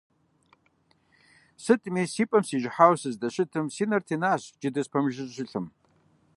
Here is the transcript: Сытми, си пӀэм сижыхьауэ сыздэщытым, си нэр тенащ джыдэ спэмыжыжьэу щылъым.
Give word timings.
Сытми, 1.63 2.03
си 2.13 2.23
пӀэм 2.29 2.43
сижыхьауэ 2.47 2.95
сыздэщытым, 3.01 3.65
си 3.75 3.83
нэр 3.89 4.01
тенащ 4.07 4.43
джыдэ 4.59 4.81
спэмыжыжьэу 4.85 5.33
щылъым. 5.35 5.65